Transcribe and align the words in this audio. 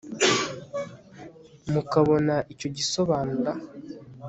mukabona 1.71 2.35
icyo 2.53 2.67
gisobanura 2.75 3.51